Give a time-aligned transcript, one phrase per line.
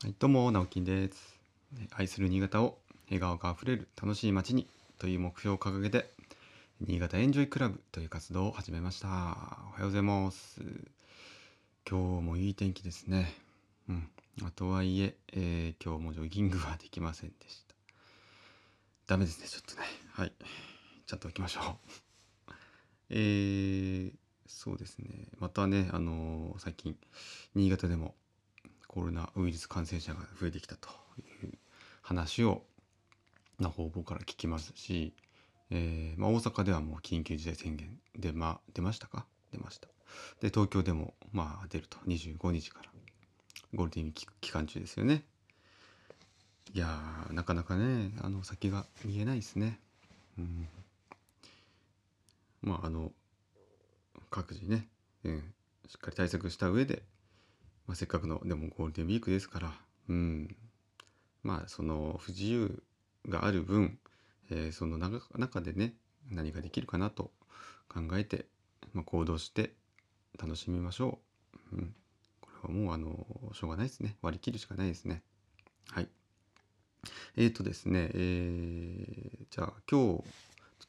[0.00, 1.40] はい、どうも、直樹です。
[1.90, 6.08] 愛する新潟を笑顔があふれる楽しい街にという目標を掲げて、
[6.80, 9.08] 新潟エンジョイクラブという活動を始めました。
[9.08, 10.60] おはようございます。
[11.84, 13.34] 今日もいい天気ですね。
[13.88, 14.08] うん。
[14.44, 17.74] あとはいええー今日もジョギングはできませんでした。
[19.08, 19.84] ダメですね、ちょっとね。
[20.12, 20.32] はい。
[21.08, 21.76] ちゃんと行きましょ
[22.46, 22.52] う。
[23.10, 24.12] えー、
[24.46, 25.26] そうですね。
[25.40, 26.96] またね、あのー最近、
[27.56, 28.14] 新潟でも
[28.88, 30.88] コロナウイルス感染者が増えてきたと
[31.18, 31.52] いう
[32.02, 32.62] 話を
[33.60, 35.14] な方々から聞きますし、
[35.70, 39.26] えーまあ、大阪ではもう緊急事態宣言で、まあ、出ましたか？
[39.52, 39.88] 出ました。
[40.40, 41.98] で東京でもまあ出ると。
[42.06, 42.90] 25日から。
[43.74, 45.24] ゴールデンウィーク期間中ですよね。
[46.72, 49.78] いやなかなかねあの先が見えないですね。
[50.38, 50.68] うん。
[52.62, 53.12] まああの
[54.30, 54.88] 各自ね、
[55.24, 55.54] うん、
[55.86, 57.02] しっかり対策した上で
[57.88, 59.72] まあ、せっかくのでもゴールデンウィークですから、
[60.08, 60.54] うん、
[61.42, 62.82] まあその不自由
[63.28, 63.98] がある分、
[64.50, 65.94] えーその中でね
[66.30, 67.30] 何ができるかなと
[67.88, 68.44] 考えて、
[68.92, 69.72] まあ、行動して
[70.38, 71.18] 楽しみましょ
[71.72, 71.94] う、うん、
[72.42, 74.16] これはもうあのしょうがないですね。
[74.20, 75.22] 割り切るしかないですね。
[75.90, 76.08] はい。
[77.36, 80.24] えーとですね、えーじゃあ今日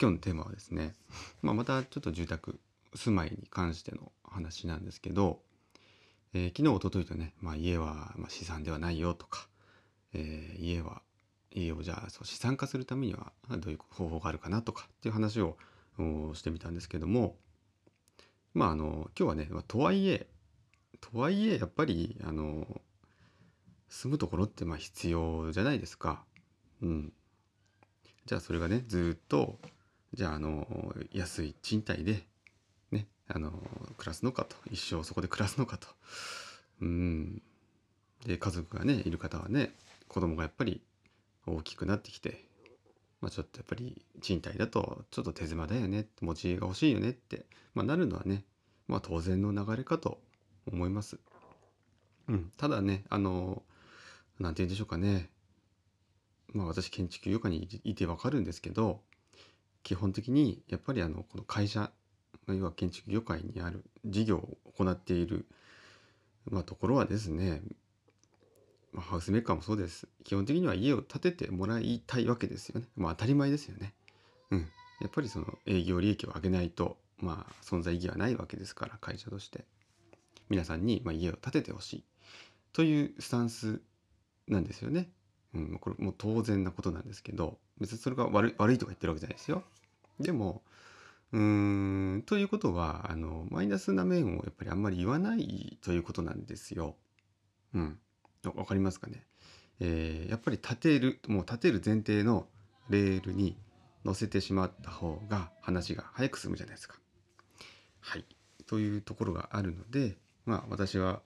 [0.00, 0.94] 今日のテーマはですね、
[1.42, 2.58] まあ、またちょっと住宅
[2.94, 5.40] 住まいに関しての話なんですけど、
[6.34, 9.48] えー昨日一昨日とね、まあ、家はまあ資産ではないよとか、
[10.12, 11.02] えー家は
[11.50, 15.56] 家をじゃあそう資産化するためにはどういう方法があるかなとかっていう話を
[16.34, 17.36] してみたんですけども
[18.54, 20.26] まああの今日はね、まあとはいえ
[21.00, 22.66] とはいえやっぱりあの
[23.88, 26.22] 住むところってまあ必要じゃないですか。
[26.82, 27.12] うん、
[28.26, 29.58] じゃあそれがねずっと
[30.14, 30.66] じゃああの
[31.12, 32.26] 安い賃貸で
[33.28, 33.50] あの
[33.96, 34.56] 暮らすのかと。
[34.70, 35.88] 一生そこで暮らすのかと。
[36.80, 37.42] うん。
[38.26, 39.74] で家族がねいる方はね
[40.08, 40.82] 子供がやっぱり
[41.46, 42.44] 大きくなってきて、
[43.20, 48.44] まあ、ちょっとやっぱり賃貸だとちょっと手狭だよね持ち家が欲しいよねって、まあ、なるのはね、
[48.86, 50.20] まあ、当然の流れかと
[50.70, 51.18] 思います。
[52.28, 53.62] うん、ただねあの
[54.38, 55.30] なんて言うんでしょうかね。
[56.52, 59.00] まあ私建築業界にいてわかるんですけど
[59.82, 61.90] 基本的にやっぱりあのこの会社
[62.54, 65.46] 要は建築業界にある事業を行っている、
[66.50, 67.62] まあ、ところはですね、
[68.92, 70.08] まあ、ハウスメーカーもそうです。
[70.24, 72.86] 基本的には家を建ててもらいたいわけですよね。
[72.96, 73.94] まあ当たり前ですよね。
[74.50, 74.68] うん。
[75.00, 79.64] やっぱりその営業利益を上げないとまあ存在意義はないわけですから会社として。
[80.48, 82.04] 皆さんにま家を建ててほしい。
[82.72, 83.80] というスタンス
[84.46, 85.10] なんですよね。
[85.54, 89.62] うん、これもう当然なことなんですけど別にそれが悪い悪いとか言ってるわけじゃないですよ。
[90.20, 90.62] でも
[91.32, 96.96] うんということはあのマイナスな面をやっぱりあんまり言わないということなんですよ。
[97.74, 97.98] うん、
[98.54, 99.26] わかりますかね、
[99.80, 102.46] えーやっぱり立てるもう立てる前提の
[102.88, 103.58] レールに
[104.04, 106.98] 乗せてしまった方が話が早く進むじゃないですか。
[108.00, 108.24] はい
[108.66, 110.16] というところがあるので
[110.46, 111.20] まあ私は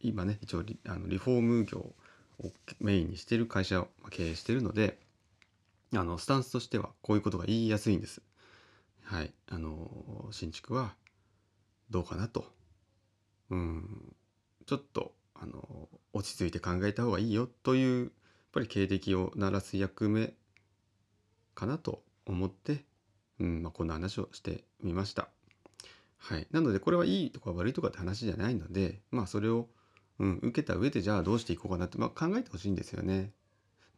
[0.00, 1.94] 今ね一応リあのリフォーム業
[2.40, 4.98] をメインにしている会社を経営しているので
[5.92, 8.20] あのスタンスとしてはこういうことが言いやすいんです。
[9.04, 10.94] はい、あの新築は
[11.90, 12.46] どうかなと、
[13.50, 14.14] うん、
[14.66, 18.10] ちょっとあの落ち着いて考えた方がいいよというやっ
[18.52, 20.34] ぱり警笛を鳴らす役目
[21.54, 22.84] かなと思って、
[23.40, 25.28] うんまあ、こんな話をしてみました。
[26.16, 29.68] はい、なのでこれはいいとか悪いとかって話じゃないのでまあそれを
[30.18, 33.32] うん、受けた上でじゃあどうしていこうかなって、まあ、考えてほしいんですよね。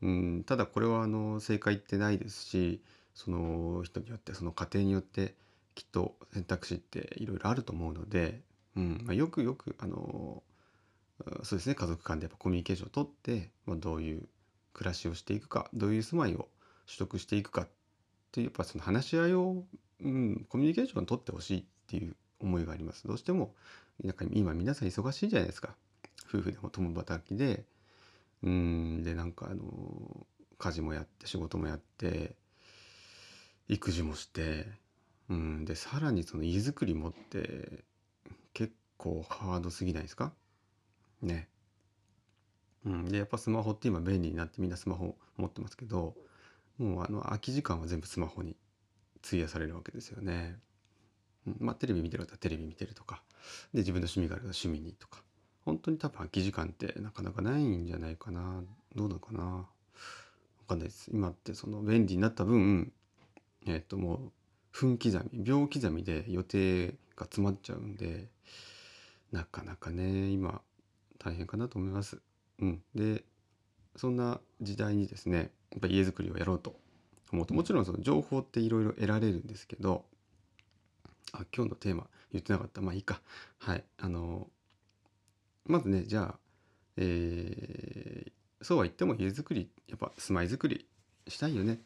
[0.02, 2.82] うん、ただこれはあの正解ってないですし
[3.16, 5.34] その人によってその家庭によって
[5.74, 8.42] きっと選択肢っていろいろあると思うので、
[8.76, 10.42] うんまあ、よくよくあの
[11.42, 14.28] そうですね家族間でやっぱコミュニケーションをとって、まあ、どういう
[14.74, 16.48] 暮らしをしていくかどういう住まいを
[16.86, 17.68] 取得していくかっ
[18.32, 19.64] ていうやっぱその話し合いを、
[20.02, 23.06] うん、コミュニケーションを取ってほしいっていう思いがあります。
[23.06, 23.54] どうしても
[24.04, 25.74] なんか今皆さん忙しいじゃないですか。
[26.28, 27.64] 夫婦でも共働きで
[28.42, 30.26] うんでなんかあの
[30.58, 32.34] 家事もやって仕事もやって
[33.68, 34.66] 育児もして
[35.28, 37.84] うんでさらにその家づくりもって
[38.54, 40.32] 結構ハードすぎないですか？
[41.22, 41.48] ね。
[42.84, 46.14] うん、でやっぱスマホって今便利になってみんなスマホ持ってますけど
[46.78, 48.56] もうあの空き時間は全部スマホに
[49.26, 50.56] 費やされるわけですよね。
[51.58, 53.22] まあテレビ見てる方はテレビ見てるとか
[53.74, 55.22] で自分の趣味があるから趣味にとか。
[55.64, 58.62] 本当に多分空き時間ってなかなかないんじゃないかな。
[58.94, 59.42] どうなのかな？
[59.44, 59.66] わ
[60.68, 61.10] かんないです。
[61.12, 62.92] 今ってその便利になった分
[63.66, 64.32] えっ、ともう
[64.72, 68.28] 分刻み秒刻みで予定が詰まっちゃうんで
[69.32, 70.60] なかなかね今
[71.18, 72.20] 大変かなと思います。
[72.60, 73.24] うん、で
[73.96, 76.76] そんな時代にですねやっぱり家づくりをやろうと
[77.32, 80.04] 思うともちろんその情報っていろいろ得られるんですけど
[81.32, 82.80] あ今日のテーマ言ってなかった。
[82.80, 83.20] まあいいか。
[83.58, 83.84] はい。
[83.98, 84.48] あの
[85.64, 86.38] まずねじゃあ、
[86.96, 90.86] えーそうは言っても家づくりやっぱ住まいづくり
[91.28, 91.78] したいよね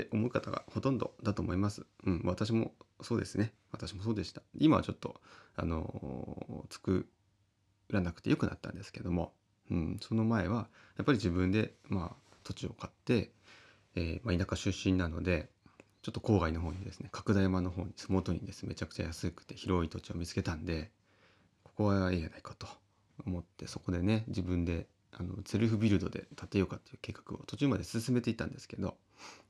[0.00, 1.86] って思う方がほとんどだと思います。
[2.04, 3.52] うん、私もそうですね。
[3.70, 4.42] 私もそうでした。
[4.58, 5.20] 今はちょっと、
[5.54, 7.06] あのー作
[7.90, 9.32] らなくてよくなったんですけども、
[9.70, 13.30] うん、その前はやっぱり自分で、まあ、土地を買って、
[13.94, 15.50] えーまあ、田舎出身なので
[16.02, 20.90] ちょっと郊外の方にですね角田山の方に麓にですねめちゃくちゃ安くて広い土地を見つけたんで
[21.62, 22.66] ここはええやないかと
[23.26, 28.96] 思ってそこでね自分であのセルフビルドで建てようかという計画を途中まで進めていたんですけど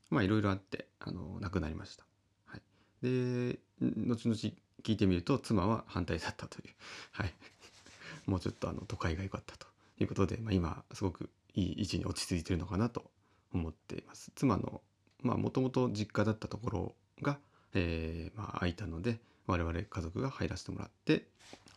[0.09, 2.05] まあいろいろあってあのなくなりました。
[2.45, 2.61] はい、
[3.01, 4.35] で後々
[4.83, 6.73] 聞いてみると妻は反対だったという、
[7.11, 7.33] はい、
[8.25, 9.67] もうちょっとあの都会が良かったと
[9.99, 13.11] いうことで、まあ、今すごくいい位置に落ち着いてるのかなと
[13.53, 14.31] 思っています。
[14.35, 14.81] 妻の
[15.21, 17.39] まあもともと実家だったところが、
[17.73, 21.27] えーまあ、空いたので我々家族が入らせてもらって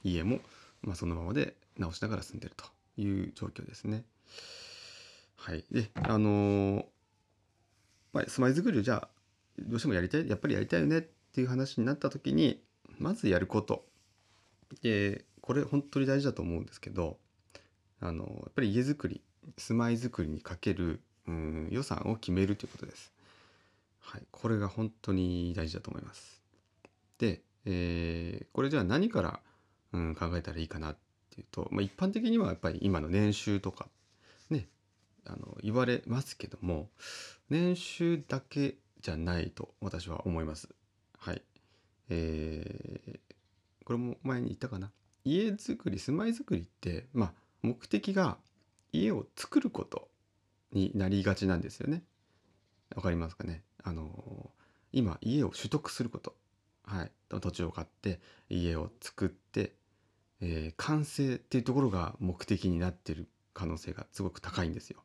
[0.04, 0.40] 家も、
[0.82, 2.66] まあ、そのままで直しながら住んでると
[3.00, 4.04] いう状況ですね。
[5.36, 6.86] はい、であのー
[8.12, 9.08] まあ、住まいづくりをじゃあ
[9.58, 11.02] どうしてもやりたいやっぱりやりたいよねっ
[11.32, 12.62] ていう話になった時に
[12.98, 13.84] まずやること
[14.82, 17.18] でこれ本当に大事だと思うんですけど
[18.00, 19.20] あのやっぱり家づくり
[19.56, 23.12] 住まいづくりにかけるうん予算を決めるということです。
[24.00, 26.42] はい、これが本当に大事だと思います。
[27.18, 29.40] で、えーこれじゃあ何から、
[29.92, 30.96] うん、考えたらいいかなっ
[31.30, 33.88] ていうと、まあ、一般的にはやっぱり今の年収とか
[35.28, 36.88] あの言われますけども
[37.50, 40.68] 年収だけじゃないと私は思います。
[41.18, 41.42] はい。
[42.08, 43.34] えー
[43.84, 44.92] これも前に言ったかな。
[45.24, 47.32] 家づくり住まいづくりってまあ
[47.62, 48.36] 目的が
[48.92, 50.10] 家を作ること
[50.72, 52.02] になりがちなんですよね。
[52.94, 53.62] わかりますかね？
[53.82, 54.50] あの
[54.92, 56.36] 今家を取得すること、
[56.84, 58.20] はい、土地を買って
[58.50, 59.72] 家を作って、
[60.42, 65.02] えー完成っていうところが目的になってる可能性がすごく高いんですよ。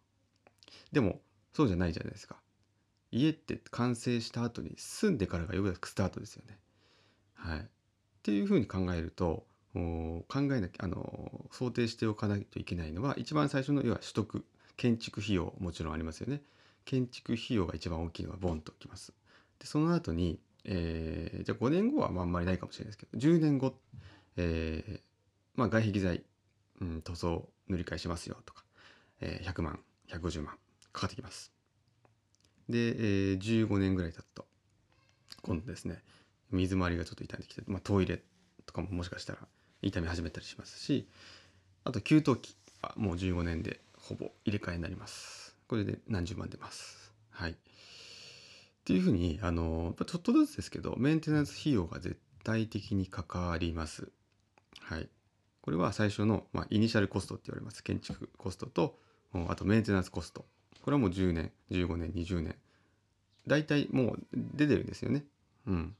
[0.92, 1.22] でも
[1.54, 2.38] そうじゃないじゃないですか。
[3.12, 6.58] 家って完成した後に住んでからがようやくスタートですよね。
[7.36, 7.60] はい。
[7.60, 7.64] っ
[8.24, 14.46] ていうふうに考えると考えなきゃあの想定しておかないといけないのは一番最初の要は取得
[14.78, 16.42] 建築費用もちろんありますよね。
[16.86, 19.14] 建築費用が一番大きいのがボンときます。
[19.60, 23.76] でその後に、えーじゃあ5年後はああんまりないかもしれないですけど10年後、
[24.38, 25.02] えー
[25.56, 26.24] まあ、外壁材、
[26.82, 28.64] うん、塗装塗り替えしますよとか、
[29.22, 29.80] えー100万
[30.14, 30.56] 150万
[30.92, 31.52] かかってきます。
[32.70, 34.46] で、えー15年ぐらい経つと
[35.42, 36.02] 今度ですね
[36.52, 38.22] 水回りがちょっと傷んできて、まあ、トイレ
[38.66, 39.40] とかももしかしたら
[39.82, 41.08] 傷み始めたりしますし
[41.84, 45.56] あと給湯器はもう15年でほぼ入れ替えになります。
[45.68, 47.14] これで何十万出ます。
[47.32, 47.52] はい。
[47.52, 47.56] っ
[48.86, 54.12] ていうふうにあのちょっとずつですけどメンテナンス費用が絶対的にかかります。
[54.82, 55.10] はい。
[55.62, 57.84] これは最初の、まあ、イニシャルコストって言われます。
[57.84, 59.00] 建築コストと
[59.50, 60.46] あとメンテナンスコスト
[60.82, 62.56] これはもう10年15年20年
[63.48, 65.24] 大体もう出てるんですよね
[65.68, 65.96] うん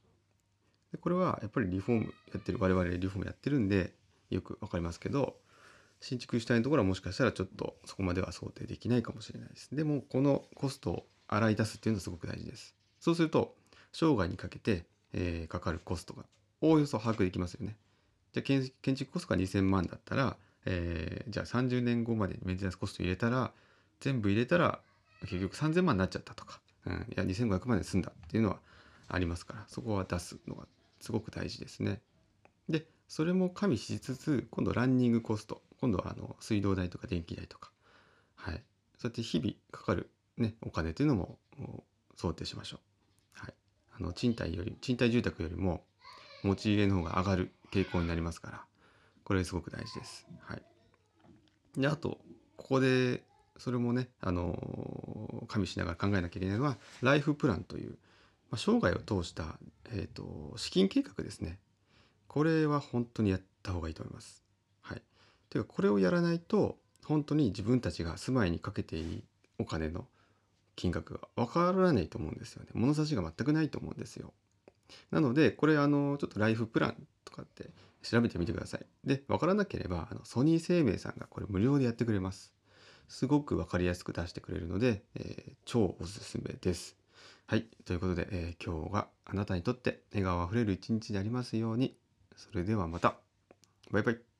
[0.92, 3.92] でこれはやっぱりリフォームやってる我々リフォームやってるんで
[4.30, 5.36] よくわかりますけど
[6.04, 9.74] 新築主体のところはもしかしたらちょっとそこまでは想定できないかもしれないです。
[9.74, 12.74] でもこのコストを洗い出すっていうのはすごく大事です。
[13.00, 13.54] そうすると
[13.90, 16.24] 生涯にかけて、えーかかるコストが
[16.60, 17.78] おおよそ把握できますよね。
[18.34, 23.52] じゃあ建築コストが2000万だったら、えーじゃあ30年後までにメンテナンスコスト入れたら
[24.00, 24.80] 全部入れたら
[25.22, 28.58] 結局3000万になっちゃったとか、うん、いや2500万で済んだっていうのは
[29.08, 30.66] ありますからそこは出すのが
[31.00, 32.00] すごく大事ですね。
[32.68, 35.62] でそれも加味しつつ今度ランニングコスト。
[35.80, 37.70] 今度はあの水道代とか電気代とか。
[38.36, 38.62] はい。
[38.98, 41.38] そうやって日々かかる、ね、お金というのも
[42.16, 42.80] 想定しましょう。
[43.32, 43.54] はい、
[43.98, 45.84] あの賃貸より賃貸住宅よりも
[46.42, 48.64] 持ち家の方が上がる傾向になりますから。
[49.24, 50.26] これすごく大事です。
[50.40, 50.62] はい、
[51.80, 52.18] であと
[52.56, 53.22] ここで
[53.56, 57.90] それもねあの加味しながら考えなきゃいけないのはライフプランという、
[58.50, 59.58] まあ、生涯を通した、
[59.90, 61.58] えー、と資金計画ですね。
[62.28, 64.42] これは本当にやった方がいいと思います。
[64.82, 65.02] はい。
[65.48, 69.24] ていうかこれをやらないと本当に自分たちが住まいにかけていい
[69.58, 70.06] お金の
[70.74, 72.70] 金額がわからないと思うんですよね。
[72.74, 74.32] 物差しが全くないと思うんですよ。
[75.10, 77.70] なのでこれあのちょっとライフプランとかって
[78.04, 78.86] 調べてみてください。
[79.04, 82.54] でわからなければあのソニー生命さんがこれ無料でやってくれます。
[83.08, 86.96] すごくわかりやすく出してくれるので、えー超おすすめです。
[87.46, 87.66] はい。
[87.84, 91.96] ということで、えー今日があなたにとって笑顔あふれる一日でありますように。
[92.36, 93.16] それではまた。
[93.90, 94.33] バイバイ。